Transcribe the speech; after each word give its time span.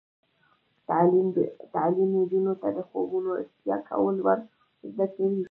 تعلیم 1.73 2.09
نجونو 2.17 2.53
ته 2.61 2.67
د 2.77 2.79
خوبونو 2.89 3.29
رښتیا 3.39 3.77
کول 3.89 4.15
ور 4.25 4.39
زده 4.89 5.05
کوي. 5.15 5.39